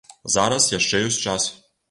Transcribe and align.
Зараз 0.35 0.65
яшчэ 0.77 1.03
ёсць 1.11 1.21
час. 1.29 1.49